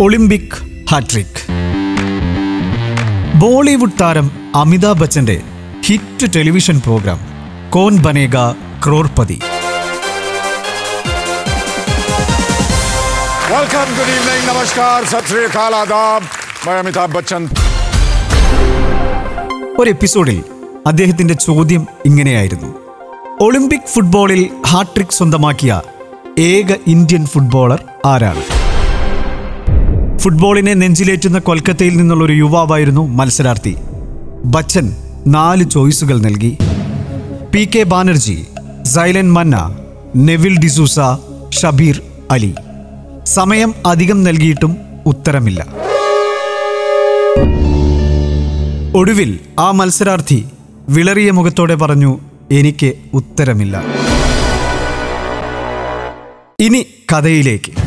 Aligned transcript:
Olympic 0.00 0.56
hat trick 0.90 1.40
Bollywood 3.40 3.98
താരം 4.00 4.26
Amitabh 4.56 5.00
ബച്ചന്റെ 5.00 5.36
hit 5.88 6.26
television 6.36 6.76
programme 6.86 7.20
Kaun 7.70 7.96
Banega 8.06 8.36
Crorepati 8.84 9.38
welcome 13.50 13.88
good 13.92 14.08
evening 14.12 14.42
नमस्कार 14.48 15.04
सत 15.06 15.24
श्री 15.28 15.40
अकाल 15.44 15.74
आदाब 15.76 16.22
मैं 16.64 16.76
अमिताभ 16.80 17.10
बच्चन 17.14 17.42
ഒരു 19.78 19.90
എപ്പിസോഡിൽ 19.90 20.38
അദ്ദേഹത്തിന്റെ 20.86 21.34
ചോദ്യം 21.42 21.82
ഇങ്ങനെയായിരുന്നു 22.06 22.70
ഒളിമ്പിക് 23.40 23.90
ഫുട്ബോളിൽ 23.92 24.40
ഹാട്രിക് 24.66 25.16
സ്വന്തമാക്കിയ 25.18 25.72
ഏക 26.44 26.78
ഇന്ത്യൻ 26.88 27.22
ഫുട്ബോളർ 27.26 27.80
ആരാണ് 28.06 28.42
ഫുട്ബോളിനെ 30.23 30.73
നെഞ്ചിലേറ്റുന്ന 30.73 31.39
കൊൽക്കത്തയിൽ 31.39 31.97
നിന്നുള്ള 31.97 32.23
ഒരു 32.23 32.33
യുവാവായിരുന്നു 32.33 33.07
മത്സരാർത്ഥി. 33.07 33.75
ബച്ചൻ 34.45 34.95
നാല് 35.27 35.63
ചോയ്സുകൾ 35.63 36.19
നൽകി. 36.19 36.57
പി 37.53 37.69
കെ 37.75 37.83
ബാനർജി 37.83 38.47
സൈലൻ 38.83 39.33
മന്ന 39.33 39.77
നെവിൽ 40.15 40.59
ഡിസൂസ 40.59 40.99
ഷബീർ 41.49 42.01
അലി. 42.31 42.53
സമയം 43.25 43.73
അധികം 43.85 44.23
നൽകിയിട്ടും 44.23 44.77
ഉത്തരമില്ല. 45.05 45.67
ഒടുവിൽ 48.95 49.39
ആ 49.59 49.71
മത്സരാർത്ഥി 49.71 50.45
വിളറിയ 50.89 51.31
മുഖത്തോടെ 51.31 51.75
പറഞ്ഞു 51.75 52.19
എനിക്ക് 52.51 52.93
ഉത്തരമില്ല. 53.13 53.83
ഇനി 56.59 56.85
കഥയിലേക്ക്. 57.13 57.82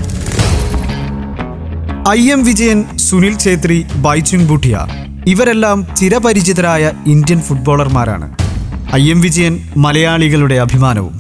ഐ 2.09 2.31
എം 2.31 2.43
വിജയൻ 2.45 2.85
സുനിൽ 2.97 3.39
ഛേത്രി 3.39 3.77
ബൈചുങ് 3.95 4.47
ബുട്ടിയ 4.47 4.87
ഇവരെല്ലാം 5.27 5.79
ചിരപരിചിതരായ 5.97 6.93
ഇന്ത്യൻ 7.07 7.41
ഫുട്ബോളർമാരാണ്. 7.41 8.27
ഐ 8.95 9.11
എം 9.11 9.21
വിജയൻ 9.21 9.55
മലയാളികളുടെ 9.77 10.55
അഭിമാനവും. 10.55 11.15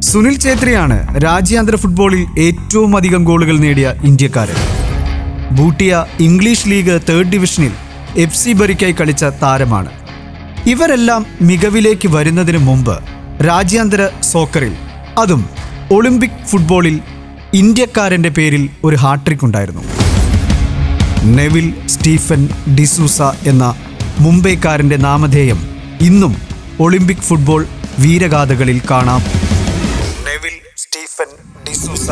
സുനിൽ 0.00 0.40
ഛേത്രിയാണ് 0.40 1.22
രാജ്യാന്തര 1.24 1.76
ഫുട്ബോളിൽ 1.76 2.22
ഏറ്റവും 2.38 2.96
അധികം 2.96 3.24
ഗോളുകൾ 3.24 3.58
നേടിയ 3.58 3.94
ഇന്ത്യക്കാരൻ. 4.04 4.60
ബൂട്ടിയ 5.56 6.04
ഇംഗ്ലീഷ് 6.20 6.68
ലീഗ് 6.68 7.00
തേർഡ് 7.10 7.30
ഡിവിഷനിൽ 7.30 7.74
എഫ് 8.16 8.36
സി 8.36 8.52
ബറിക്കായി 8.52 8.92
കളിച്ച 8.92 9.24
താരമാണ്. 9.24 9.92
ഇവരെല്ലാം 10.66 11.26
മികവിലേക്ക് 11.42 12.08
വരുന്നതിന് 12.08 12.58
മുമ്പ് 12.58 12.96
രാജ്യാന്തര 13.46 14.08
സോക്കറിൽ 14.32 14.74
അതും 15.18 15.44
ഒളിമ്പിക് 15.92 16.40
ഫുട്ബോളിൽ 16.46 17.00
ഇന്ത്യക്കാരന്റെ 17.54 18.28
പേരിൽ 18.28 18.68
ഒരു 18.84 18.96
ഹാട്രിക് 18.96 19.44
ഉണ്ടായിരുന്നു. 19.44 19.84
നെവിൽ 21.24 21.86
സ്റ്റീഫൻ 21.86 22.48
ഡിസൂസ 22.78 23.22
എന്ന 23.22 23.74
മുംബൈക്കാരന്റെ 24.20 24.96
നാമധേയം 24.96 25.68
ഇന്നും 26.00 26.36
ഒളിമ്പിക് 26.80 27.16
ഫുട്ബോൾ 27.16 27.66
വീരഗാഥകളിൽ 27.98 28.80
കാണാം. 28.90 29.20
നെവിൽ 30.26 30.56
സ്റ്റീഫൻ 30.76 31.30
ഡിസൂസ. 31.68 32.10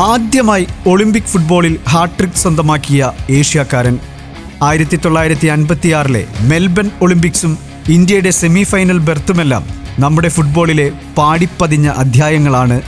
ആദ്യമായി 0.00 0.66
ഒളിമ്പിക് 0.86 1.22
ഫുട്ബോളിൽ 1.22 1.78
ഹാട്രിക് 1.88 2.36
സ്വന്തമാക്കിയ 2.36 3.12
ഏഷ്യക്കാരൻ. 3.30 3.98
ആയിരത്തി 4.62 4.96
തൊള്ളായിരത്തി 4.96 5.46
അൻപത്തിയാറിലെ 5.46 6.26
മെൽബൺ 6.40 6.90
ഒളിമ്പിക്സും 7.00 7.58
ഇന്ത്യയുടെ 7.88 8.30
സെമി 8.30 8.62
ഫൈനൽ 8.62 8.98
ബെർത്തുമെല്ലാം 8.98 9.66
നമ്മുടെ 9.98 10.28
ഫുട്ബോളിലെ 10.28 10.92
പാടിപ്പതിഞ്ഞ 11.18 11.88
അധ്യായങ്ങളാണ്. 11.88 12.82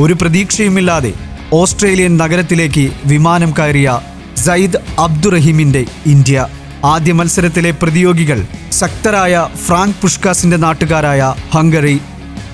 ഒരു 0.00 0.12
പ്രതീക്ഷയുമില്ലാതെ 0.12 1.12
ഓസ്ട്രേലിയൻ 1.52 2.16
നഗരത്തിലേക്ക് 2.16 2.92
വിമാനം 3.04 3.54
കയറിയ 3.58 4.00
സയ്യിദ് 4.36 5.00
അബ്ദുറഹീമിന്റെ 5.00 5.84
ഇന്ത്യ. 6.06 6.46
ആദ്യ 6.84 7.12
മത്സരത്തിലെ 7.12 7.70
പ്രതിയോഗികൾ 7.70 8.46
ശക്തരായ 8.72 9.46
ഫ്രാങ്ക് 9.66 9.94
പുഷ്കാസിന്റെ 10.02 10.56
നാട്ടുകാരായ 10.56 11.34
ഹംഗറി. 11.54 12.00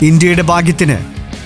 ഇന്ത്യയുടെ 0.03 0.43
ഭാഗ്യത്തിന് 0.43 0.97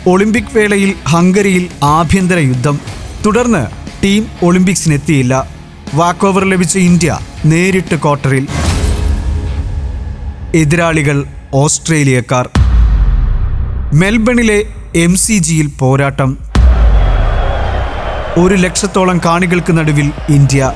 ഒളിമ്പിക് 0.09 0.55
വേളയിൽ 0.55 0.95
ഹംഗറിയിൽ 1.09 1.69
ആഭ്യന്തര 1.83 2.39
യുദ്ധം. 2.39 2.81
തുടർന്ന് 3.27 3.67
ടീം 4.05 4.27
ഒളിമ്പിക്സിനെത്തിയില്ല. 4.43 5.49
വാക്ക് 5.95 6.27
ഓവർ 6.27 6.45
ലഭിച്ച 6.45 6.79
ഇന്ത്യ 6.79 7.19
നേരിട്ട് 7.45 7.97
ക്വാർട്ടറിൽ. 7.97 8.47
എതിരാളികൾ 10.55 11.25
ഓസ്ട്രേലിയക്കാർ. 11.55 12.49
മെൽബണിലെ 13.95 14.65
എം 14.97 15.17
സി 15.17 15.39
ജിയിൽ 15.39 15.67
പോരാട്ടം. 15.67 16.50
ഒരു 18.39 18.55
ലക്ഷത്തോളം 18.55 19.21
കാണികൾക്ക് 19.25 19.79
നടുവിൽ 19.79 20.13
ഇന്ത്യ. 20.29 20.73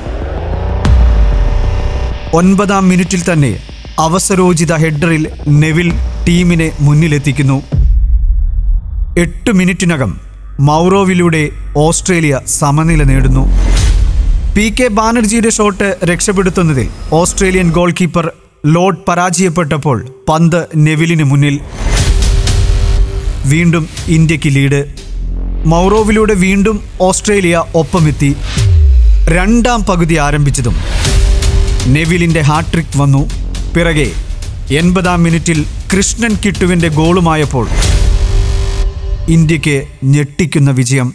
ഒൻപതാം 2.33 2.89
മിനിറ്റിൽ 2.89 3.33
തന്നെ 3.33 3.59
അവസരോചിത 3.99 4.73
ഹെഡറിൽ 4.73 5.31
നെവിൽ 5.47 5.93
ടീമിനെ 6.27 6.71
മുന്നിലെത്തിക്കുന്നു. 6.79 7.63
എട്ട് 9.17 9.51
മിനിറ്റിനകം 9.51 10.19
മൗറോവിലൂടെ 10.59 11.49
ഓസ്ട്രേലിയ 11.77 12.39
സമനില 12.45 13.03
നേടുന്നു. 13.03 13.47
പി 14.55 14.73
കെ 14.79 14.87
ബാനർജിയുടെ 14.87 15.49
ഷോട്ട് 15.49 15.97
രക്ഷപ്പെടുത്തുന്നതിൽ 16.03 16.89
ഓസ്ട്രേലിയൻ 17.11 17.71
ഗോൾ 17.71 17.91
കീപ്പർ 17.91 18.31
ലോഡ് 18.65 18.97
പരാജയപ്പെട്ടപ്പോൾ 19.07 20.07
പന്ത് 20.29 20.67
നെവിലിന് 20.75 21.23
മുന്നിൽ. 21.23 21.59
വീണ്ടും 23.45 23.89
ഇന്ത്യയ്ക്ക് 24.07 24.55
ലീഡ്. 24.55 25.04
മൗറോവിലൂടെ 25.65 26.33
വീണ്ടും 26.33 26.83
ഓസ്ട്രേലിയ 27.01 27.63
ഒപ്പമെത്തി. 27.75 28.35
രണ്ടാം 29.27 29.83
പകുതി 29.83 30.15
ആരംഭിച്ചതും 30.15 30.75
നെവിലിന്റെ 31.87 32.41
ഹാട്രിക് 32.41 32.97
വന്നു. 32.97 33.29
പിറകെ 33.75 34.11
എൺപതാം 34.71 35.23
മിനിറ്റിൽ 35.23 35.65
കൃഷ്ണൻ 35.93 36.37
കിട്ടുവിന്റെ 36.45 36.87
ഗോളുമായപ്പോൾ 36.87 37.67
ഇന്ത്യയ്ക്ക് 39.29 39.83
ഞെട്ടിക്കുന്ന 40.03 40.71
വിജയം. 40.71 41.13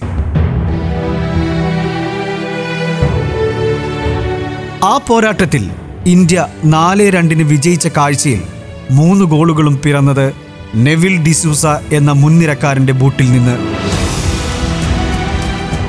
ആ 4.85 5.01
പോരാട്ടത്തിൽ 5.09 5.71
ഇന്ത്യ 6.07 6.47
നാല് 6.65 7.11
രണ്ടിന് 7.11 7.43
വിജയിച്ച 7.43 7.87
കാഴ്ചയിൽ 7.87 8.43
മൂന്ന് 8.91 9.25
ഗോളുകളും 9.25 9.81
പിറന്നത് 9.85 10.33
നെവിൽ 10.75 11.17
ഡിസൂസ 11.17 11.67
എന്ന 11.93 12.13
മുൻനിരക്കാരന്റെ 12.13 12.93
ബൂട്ടിൽ 12.93 13.33
നിന്ന്. 13.33 13.57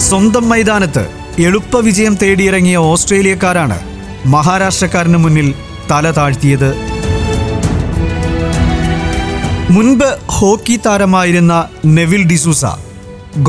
സ്വന്തം 0.06 0.50
മൈതാനത്ത് 0.50 1.04
എളുപ്പ 1.46 1.78
വിജയം 1.78 2.14
തേടിയിറങ്ങിയ 2.22 2.78
ഓസ്ട്രേലിയക്കാരാണ് 2.92 3.78
മഹാരാഷ്ട്രക്കാരന് 4.34 5.20
മുന്നിൽ 5.24 5.48
തല 5.92 6.12
താഴ്ത്തിയത്. 6.12 6.70
മുൻപ് 9.76 10.10
ഹോക്കി 10.36 10.80
താരമായിരുന്ന 10.86 11.54
നെവിൽ 11.86 12.24
ഡിസൂസ 12.32 12.66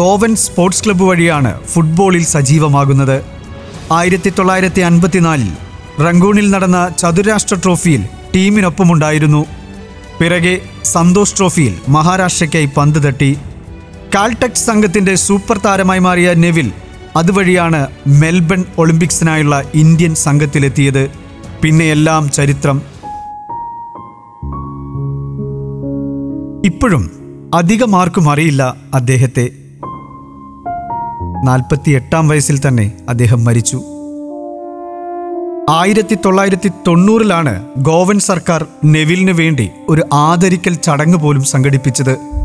ഗോവൻ 0.01 0.37
സ്പോർട്സ് 0.37 0.85
ക്ലബ്ബ് 0.85 1.05
വഴിയാണ് 1.05 1.53
ഫുട്ബോളിൽ 1.73 2.25
സജീവമാകുന്നത്. 2.25 3.17
ആയിരത്തി 3.93 4.31
തൊള്ളായിരത്തി 4.31 4.81
അൻപത്തിനാലിൽ 4.81 5.51
റംഗൂണിൽ 6.07 6.51
നടന്ന 6.51 6.81
ചതുരാഷ്ട്ര 6.99 7.57
ട്രോഫിയിൽ 7.65 8.05
ടീമിനൊപ്പമുണ്ടായിരുന്നു. 8.35 9.43
പിറകെ 10.21 10.55
സന്തോഷ് 10.85 11.37
ട്രോഫിയിൽ 11.37 11.75
മഹാരാഷ്ട്രയ്ക്കായി 11.89 12.69
പന്ത് 12.77 13.01
തട്ടി. 13.07 13.33
കാൽടെക് 14.15 14.55
സംഘത്തിന്റെ 14.55 15.15
സൂപ്പർ 15.15 15.59
താരമായി 15.59 15.99
മാറിയ 15.99 16.35
നെവിൽ 16.35 16.73
അതുവഴിയാണ് 17.17 17.87
മെൽബൺ 18.07 18.65
ഒളിമ്പിക്സിനായുള്ള 18.79 19.63
ഇന്ത്യൻ 19.75 20.15
സംഘത്തിലെത്തിയത്. 20.15 21.11
പിന്നെ 21.63 21.85
എല്ലാം 21.85 22.31
ചരിത്രം. 22.31 22.83
ഇപ്പോഴും 26.65 27.11
അധികം 27.55 27.97
ആർക്കും 27.97 28.31
അറിയില്ല 28.31 28.77
അദ്ദേഹത്തെ. 28.95 29.49
നാൽപ്പത്തി 31.45 31.91
എട്ടാം 31.91 32.29
വയസ്സിൽ 32.29 32.69
തന്നെ 32.69 32.93
അദ്ദേഹം 33.09 33.45
മരിച്ചു. 33.45 33.83
ആയിരത്തി 35.71 36.15
തൊള്ളായിരത്തി 36.15 36.69
തൊണ്ണൂറിലാണ് 36.69 37.67
ഗോവൻ 37.79 38.19
സർക്കാർ 38.19 38.67
നെവിലിന് 38.85 39.31
വേണ്ടി 39.31 39.71
ഒരു 39.89 40.03
ആദരിക്കൽ 40.13 40.75
ചടങ്ങ് 40.75 41.19
പോലും 41.19 41.45
സംഘടിപ്പിച്ചത്. 41.45 42.42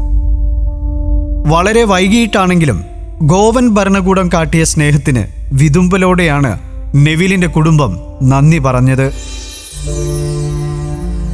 വളരെ 1.45 1.83
വൈകിയിട്ടാണെങ്കിലും 1.83 2.83
ഗോവൻ 3.21 3.69
ഭരണകൂടം 3.69 4.29
കാട്ടിയ 4.33 4.63
സ്നേഹത്തിന് 4.63 5.23
വിതുമ്പലോടെയാണ് 5.53 6.59
നെവിലിന്റെ 6.95 7.47
കുടുംബം 7.47 7.97
നന്ദി 8.23 8.57
പറഞ്ഞത്. 8.57 9.11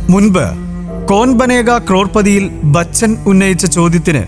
മുൻപ് 0.09 0.45
കോൻബനേഗ 1.09 1.77
ക്രോർപതിയിൽ 1.77 2.49
ബച്ചൻ 2.63 3.17
ഉന്നയിച്ച 3.27 3.65
ചോദ്യത്തിന് 3.65 4.23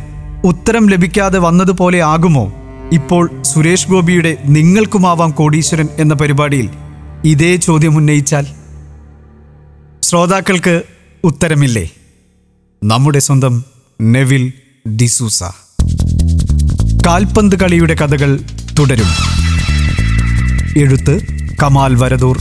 ഉത്തരം 0.48 0.89
ലഭിക്കാതെ 0.89 1.39
വന്നതുപോലെ 1.39 2.04
ആകുമോ? 2.04 2.54
ഇപ്പോൾ 2.94 3.42
സുരേഷ് 3.42 3.89
ഗോപിയുടെ 3.89 4.38
നിങ്ങൾക്കുമാവാം 4.45 5.31
കോടീശ്വരൻ 5.31 5.88
എന്ന 6.00 6.13
പരിപാടിയിൽ 6.13 6.69
ഇതേ 7.25 7.56
ചോദ്യം 7.56 7.98
ഉന്നയിച്ചാൽ? 7.98 8.48
ശ്രോതാക്കൾക്ക് 10.01 10.83
ഉത്തരമില്ലേ? 11.24 11.89
നമ്മുടെ 12.83 13.19
സ്വന്തം 13.19 13.63
നെവിൽ 14.01 14.54
ഡിസൂസ. 14.89 15.44
കാൽപന്ത് 17.06 17.56
കളിയുടെ 17.56 17.94
കഥകൾ 17.94 18.39
തുടരും. 18.80 19.07
എഴുത്ത് 20.77 21.19
കമാൽ 21.63 21.95
വരദൂർ. 21.95 22.38